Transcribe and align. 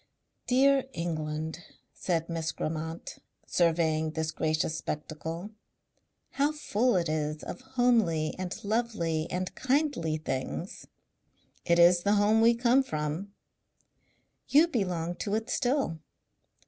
"Dear 0.47 0.85
England!" 0.93 1.61
said 1.93 2.27
Miss 2.27 2.51
Grammont, 2.51 3.19
surveying 3.45 4.09
this 4.09 4.31
gracious 4.31 4.75
spectacle. 4.75 5.51
"How 6.31 6.53
full 6.53 6.95
it 6.95 7.07
is 7.07 7.43
of 7.43 7.61
homely 7.61 8.33
and 8.39 8.63
lovely 8.63 9.29
and 9.29 9.53
kindly 9.53 10.17
things!" 10.17 10.87
"It 11.65 11.77
is 11.77 12.01
the 12.01 12.13
home 12.15 12.41
we 12.41 12.55
come 12.55 12.81
from." 12.81 13.35
"You 14.47 14.67
belong 14.67 15.17
to 15.17 15.35
it 15.35 15.51
still." 15.51 15.99